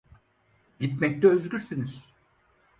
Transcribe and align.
Gitmekte 0.79 1.29
özgürsünüz. 1.29 2.03